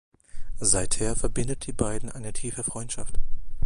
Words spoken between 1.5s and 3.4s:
die beiden eine tiefe Freundschaft.